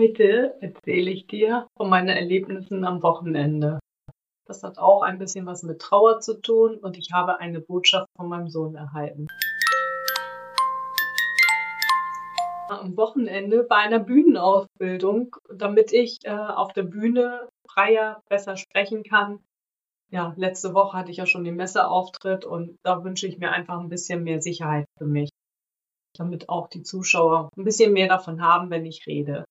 [0.00, 3.80] Heute erzähle ich dir von meinen Erlebnissen am Wochenende.
[4.46, 8.08] Das hat auch ein bisschen was mit Trauer zu tun und ich habe eine Botschaft
[8.16, 9.26] von meinem Sohn erhalten.
[12.70, 19.40] Am Wochenende bei einer Bühnenausbildung, damit ich äh, auf der Bühne freier, besser sprechen kann.
[20.10, 23.78] Ja, letzte Woche hatte ich ja schon den Messeauftritt und da wünsche ich mir einfach
[23.78, 25.28] ein bisschen mehr Sicherheit für mich,
[26.16, 29.44] damit auch die Zuschauer ein bisschen mehr davon haben, wenn ich rede.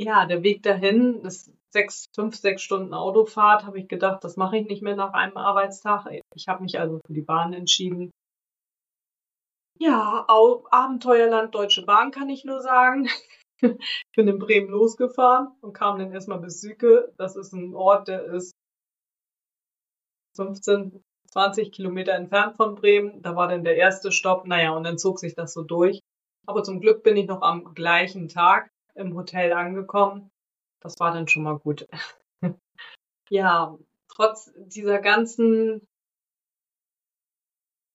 [0.00, 4.56] Ja, der Weg dahin, das sechs, fünf, sechs Stunden Autofahrt, habe ich gedacht, das mache
[4.56, 6.06] ich nicht mehr nach einem Arbeitstag.
[6.36, 8.12] Ich habe mich also für die Bahn entschieden.
[9.76, 13.08] Ja, Abenteuerland Deutsche Bahn kann ich nur sagen.
[13.60, 13.72] ich
[14.16, 17.12] bin in Bremen losgefahren und kam dann erstmal bis Süke.
[17.18, 18.52] Das ist ein Ort, der ist
[20.36, 23.20] 15, 20 Kilometer entfernt von Bremen.
[23.22, 24.46] Da war dann der erste Stopp.
[24.46, 25.98] Naja, und dann zog sich das so durch.
[26.46, 30.30] Aber zum Glück bin ich noch am gleichen Tag im Hotel angekommen.
[30.80, 31.88] Das war dann schon mal gut.
[33.30, 33.76] ja,
[34.08, 35.86] trotz dieser ganzen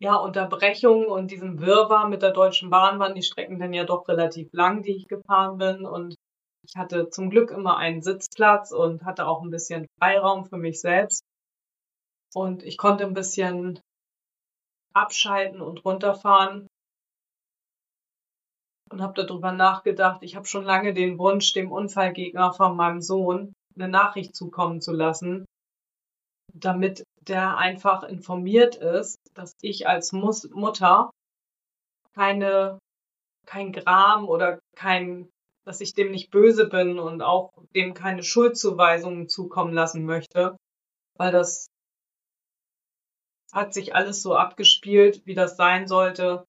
[0.00, 4.06] ja, Unterbrechung und diesem Wirrwarr mit der Deutschen Bahn waren die Strecken dann ja doch
[4.08, 5.86] relativ lang, die ich gefahren bin.
[5.86, 6.14] Und
[6.66, 10.80] ich hatte zum Glück immer einen Sitzplatz und hatte auch ein bisschen Freiraum für mich
[10.80, 11.24] selbst.
[12.34, 13.80] Und ich konnte ein bisschen
[14.92, 16.66] abschalten und runterfahren
[18.94, 20.22] und habe darüber nachgedacht.
[20.22, 24.92] Ich habe schon lange den Wunsch, dem Unfallgegner von meinem Sohn eine Nachricht zukommen zu
[24.92, 25.44] lassen,
[26.54, 31.10] damit der einfach informiert ist, dass ich als Mus Mutter
[32.14, 32.78] keine,
[33.46, 35.28] kein Gram oder kein,
[35.66, 40.56] dass ich dem nicht böse bin und auch dem keine Schuldzuweisungen zukommen lassen möchte,
[41.18, 41.66] weil das
[43.52, 46.44] hat sich alles so abgespielt, wie das sein sollte.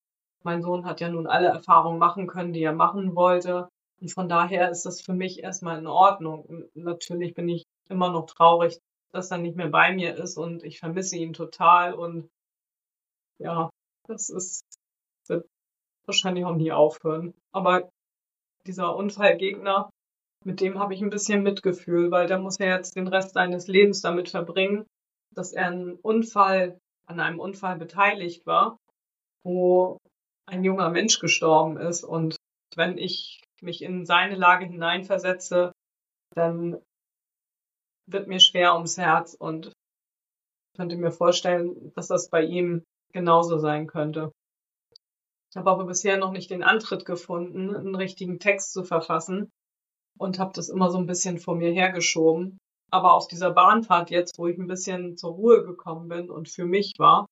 [0.45, 3.67] Mein Sohn hat ja nun alle Erfahrungen machen können, die er machen wollte.
[3.99, 6.65] Und von daher ist das für mich erstmal in Ordnung.
[6.75, 8.79] natürlich bin ich immer noch traurig,
[9.11, 11.95] dass er nicht mehr bei mir ist und ich vermisse ihn total.
[11.95, 12.29] Und
[13.39, 13.71] ja,
[14.07, 14.63] das ist,
[15.27, 15.47] wird
[16.05, 17.33] wahrscheinlich auch nie aufhören.
[17.51, 17.89] Aber
[18.67, 19.89] dieser Unfallgegner,
[20.43, 23.67] mit dem habe ich ein bisschen Mitgefühl, weil der muss ja jetzt den Rest seines
[23.67, 24.85] Lebens damit verbringen,
[25.31, 28.77] dass er einen Unfall, an einem Unfall beteiligt war,
[29.43, 29.97] wo
[30.47, 32.03] ein junger Mensch gestorben ist.
[32.03, 32.35] Und
[32.75, 35.71] wenn ich mich in seine Lage hineinversetze,
[36.35, 36.81] dann
[38.07, 39.73] wird mir schwer ums Herz und
[40.75, 44.31] könnte mir vorstellen, dass das bei ihm genauso sein könnte.
[45.49, 49.49] Ich habe aber bisher noch nicht den Antritt gefunden, einen richtigen Text zu verfassen
[50.17, 52.57] und habe das immer so ein bisschen vor mir hergeschoben.
[52.91, 56.65] Aber auf dieser Bahnfahrt jetzt, wo ich ein bisschen zur Ruhe gekommen bin und für
[56.65, 57.24] mich war,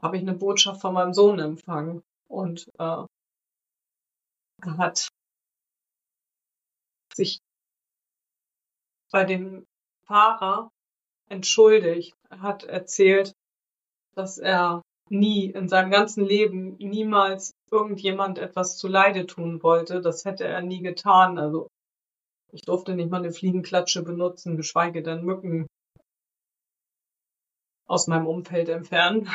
[0.00, 2.02] habe ich eine Botschaft von meinem Sohn empfangen.
[2.28, 3.04] Und äh,
[4.62, 5.08] er hat
[7.14, 7.40] sich
[9.10, 9.66] bei dem
[10.06, 10.70] Fahrer
[11.28, 12.14] entschuldigt.
[12.30, 13.34] Er hat erzählt,
[14.14, 20.00] dass er nie in seinem ganzen Leben niemals irgendjemand etwas zu Leide tun wollte.
[20.00, 21.38] Das hätte er nie getan.
[21.38, 21.68] Also
[22.52, 25.66] ich durfte nicht mal eine Fliegenklatsche benutzen, geschweige denn Mücken
[27.86, 29.28] aus meinem Umfeld entfernen.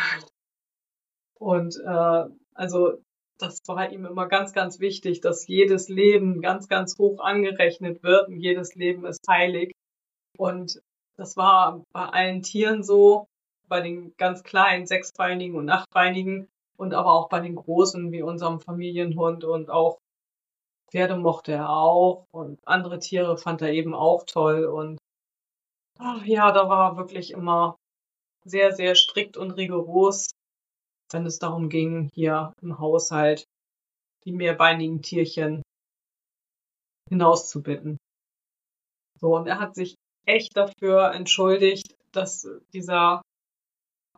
[1.43, 2.23] Und äh,
[2.53, 2.93] also
[3.37, 8.29] das war ihm immer ganz, ganz wichtig, dass jedes Leben ganz, ganz hoch angerechnet wird
[8.29, 9.73] und jedes Leben ist heilig.
[10.37, 10.81] Und
[11.17, 13.27] das war bei allen Tieren so,
[13.67, 18.61] bei den ganz kleinen, sechsbeinigen und achtbeinigen und aber auch bei den großen wie unserem
[18.61, 19.97] Familienhund und auch
[20.91, 24.99] Pferde mochte er auch und andere Tiere fand er eben auch toll und
[25.99, 27.75] ach ja, da war er wirklich immer
[28.45, 30.29] sehr, sehr strikt und rigoros
[31.13, 33.45] wenn es darum ging, hier im Haushalt
[34.25, 35.61] die mehrbeinigen Tierchen
[37.09, 37.97] hinauszubitten.
[39.19, 43.21] So, und er hat sich echt dafür entschuldigt, dass dieser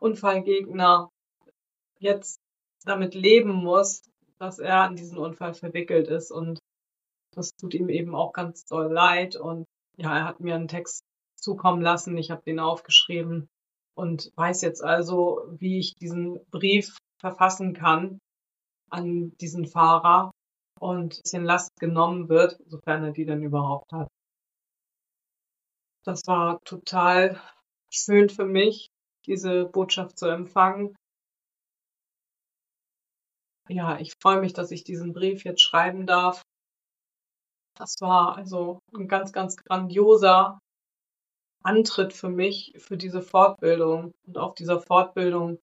[0.00, 1.10] Unfallgegner
[1.98, 2.38] jetzt
[2.84, 4.02] damit leben muss,
[4.38, 6.30] dass er an diesen Unfall verwickelt ist.
[6.30, 6.58] Und
[7.32, 9.36] das tut ihm eben auch ganz doll leid.
[9.36, 9.64] Und
[9.96, 11.02] ja, er hat mir einen Text
[11.36, 13.48] zukommen lassen, ich habe den aufgeschrieben
[13.96, 18.18] und weiß jetzt also, wie ich diesen Brief verfassen kann
[18.90, 20.30] an diesen Fahrer
[20.78, 24.08] und ein bisschen Last genommen wird, sofern er die denn überhaupt hat.
[26.04, 27.40] Das war total
[27.90, 28.88] schön für mich,
[29.26, 30.94] diese Botschaft zu empfangen.
[33.68, 36.42] Ja, ich freue mich, dass ich diesen Brief jetzt schreiben darf.
[37.76, 40.60] Das war also ein ganz, ganz grandioser
[41.66, 44.14] Antritt für mich, für diese Fortbildung.
[44.26, 45.58] Und auf dieser Fortbildung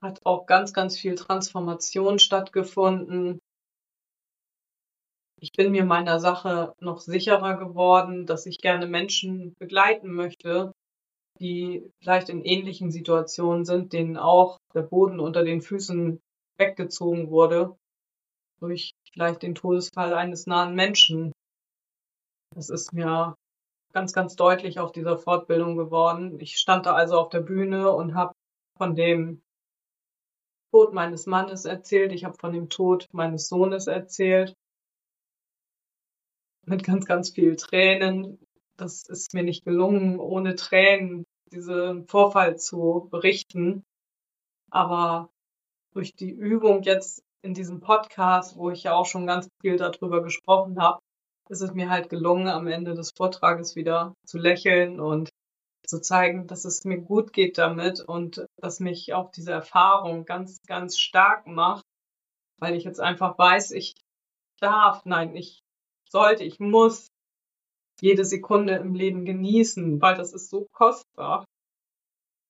[0.00, 3.40] hat auch ganz, ganz viel Transformation stattgefunden.
[5.42, 10.72] ich bin mir meiner Sache noch sicherer geworden, dass ich gerne Menschen begleiten möchte,
[11.38, 16.20] die vielleicht in ähnlichen Situationen sind, denen auch der Boden unter den Füßen
[16.58, 17.74] weggezogen wurde
[18.60, 21.32] durch vielleicht den Todesfall eines nahen Menschen.
[22.54, 23.34] Das ist mir
[23.92, 26.38] ganz, ganz deutlich auf dieser Fortbildung geworden.
[26.40, 28.34] Ich stand da also auf der Bühne und habe
[28.76, 29.42] von dem
[30.72, 34.54] Tod meines Mannes erzählt, ich habe von dem Tod meines Sohnes erzählt
[36.66, 38.38] mit ganz, ganz viel Tränen.
[38.76, 43.84] Das ist mir nicht gelungen, ohne Tränen diesen Vorfall zu berichten.
[44.70, 45.30] Aber
[45.92, 50.22] durch die Übung jetzt in diesem Podcast, wo ich ja auch schon ganz viel darüber
[50.22, 51.00] gesprochen habe,
[51.50, 55.30] ist es mir halt gelungen, am Ende des Vortrages wieder zu lächeln und
[55.84, 60.62] zu zeigen, dass es mir gut geht damit und dass mich auch diese Erfahrung ganz,
[60.66, 61.84] ganz stark macht,
[62.60, 63.94] weil ich jetzt einfach weiß, ich
[64.60, 65.60] darf, nein, ich
[66.08, 67.08] sollte, ich muss
[68.00, 71.44] jede Sekunde im Leben genießen, weil das ist so kostbar,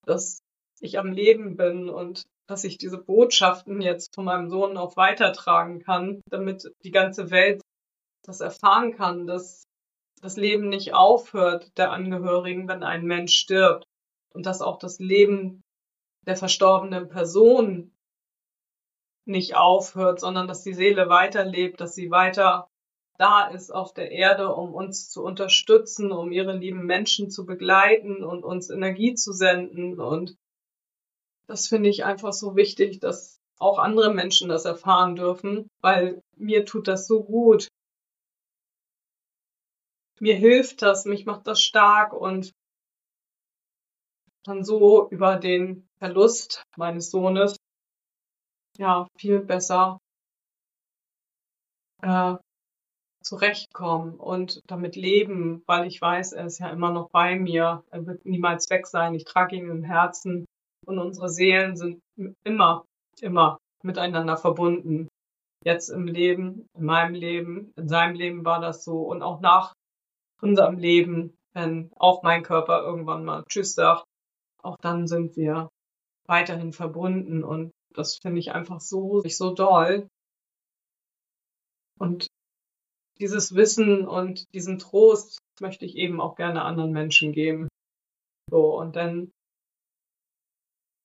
[0.05, 0.39] dass
[0.79, 5.79] ich am Leben bin und dass ich diese Botschaften jetzt von meinem Sohn auch weitertragen
[5.79, 7.61] kann, damit die ganze Welt
[8.23, 9.63] das erfahren kann, dass
[10.21, 13.85] das Leben nicht aufhört der Angehörigen, wenn ein Mensch stirbt
[14.33, 15.61] und dass auch das Leben
[16.27, 17.91] der verstorbenen Person
[19.25, 22.67] nicht aufhört, sondern dass die Seele weiterlebt, dass sie weiter
[23.17, 28.23] da ist auf der Erde, um uns zu unterstützen, um ihre lieben Menschen zu begleiten
[28.23, 29.99] und uns Energie zu senden.
[29.99, 30.35] Und
[31.45, 36.65] das finde ich einfach so wichtig, dass auch andere Menschen das erfahren dürfen, weil mir
[36.65, 37.67] tut das so gut.
[40.21, 42.53] Mir hilft das, mich macht das stark und
[44.43, 47.57] dann so über den Verlust meines Sohnes
[48.77, 49.97] ja viel besser
[52.03, 52.35] äh,
[53.23, 57.83] zurechtkommen und damit leben, weil ich weiß, er ist ja immer noch bei mir.
[57.89, 59.15] Er wird niemals weg sein.
[59.15, 60.45] Ich trage ihn im Herzen
[60.85, 61.99] und unsere Seelen sind
[62.43, 62.85] immer,
[63.21, 65.07] immer miteinander verbunden.
[65.65, 69.73] Jetzt im Leben, in meinem Leben, in seinem Leben war das so und auch nach
[70.41, 74.05] unserem Leben, wenn auch mein Körper irgendwann mal Tschüss sagt,
[74.61, 75.69] auch dann sind wir
[76.27, 80.07] weiterhin verbunden und das finde ich einfach so, so doll.
[81.99, 82.27] Und
[83.19, 87.67] dieses Wissen und diesen Trost möchte ich eben auch gerne anderen Menschen geben.
[88.49, 89.31] So, und dann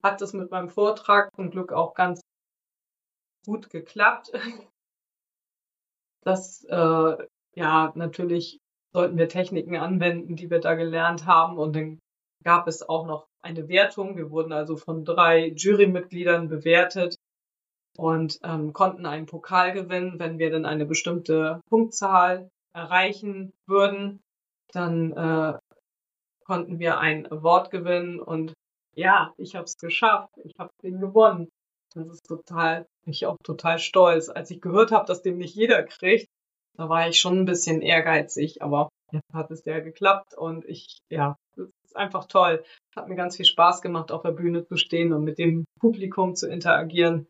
[0.02, 2.20] hat es mit meinem Vortrag zum Glück auch ganz
[3.44, 4.32] gut geklappt.
[6.22, 8.58] Das, äh, ja, natürlich
[8.96, 11.58] sollten wir Techniken anwenden, die wir da gelernt haben.
[11.58, 11.98] Und dann
[12.42, 14.16] gab es auch noch eine Wertung.
[14.16, 17.14] Wir wurden also von drei Jurymitgliedern bewertet
[17.98, 24.20] und ähm, konnten einen Pokal gewinnen, wenn wir dann eine bestimmte Punktzahl erreichen würden.
[24.72, 25.58] Dann äh,
[26.46, 28.54] konnten wir ein Award gewinnen und
[28.94, 31.50] ja, ich habe es geschafft, ich habe den gewonnen.
[31.92, 34.30] Das ist total, ich auch total stolz.
[34.30, 36.28] Als ich gehört habe, dass den nicht jeder kriegt,
[36.76, 40.98] da war ich schon ein bisschen ehrgeizig, aber jetzt hat es ja geklappt und ich,
[41.10, 42.64] ja, es ist einfach toll.
[42.94, 46.34] Hat mir ganz viel Spaß gemacht, auf der Bühne zu stehen und mit dem Publikum
[46.34, 47.26] zu interagieren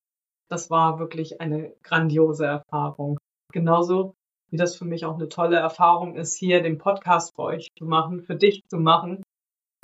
[0.48, 3.19] das war wirklich eine grandiose Erfahrung.
[3.52, 4.14] Genauso
[4.50, 7.84] wie das für mich auch eine tolle Erfahrung ist, hier den Podcast für euch zu
[7.84, 9.22] machen, für dich zu machen,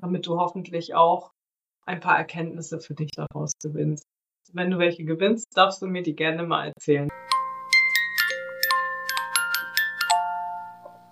[0.01, 1.31] damit du hoffentlich auch
[1.85, 4.05] ein paar Erkenntnisse für dich daraus gewinnst.
[4.53, 7.09] Wenn du welche gewinnst, darfst du mir die gerne mal erzählen.